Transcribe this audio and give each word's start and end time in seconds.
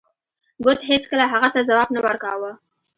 بت 0.63 0.79
هیڅکله 0.89 1.25
هغه 1.33 1.49
ته 1.53 1.59
ځواب 1.69 1.89
نه 1.95 1.99
ورکاو. 2.05 2.49